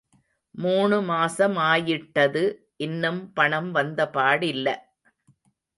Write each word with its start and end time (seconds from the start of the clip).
மூணு 0.55 0.97
மாசமாயிட்டது... 1.01 2.43
இன்னும் 2.77 3.21
பணம் 3.33 3.71
வந்தபாடில்ல. 3.75 4.67